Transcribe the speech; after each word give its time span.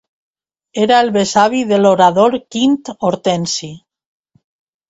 Era 0.85 1.01
el 1.07 1.11
besavi 1.17 1.61
de 1.73 1.79
l'orador 1.83 2.39
Quint 2.57 2.75
Hortensi. 2.95 3.71